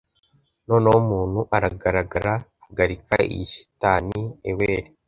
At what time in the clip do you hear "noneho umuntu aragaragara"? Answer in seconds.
0.67-2.33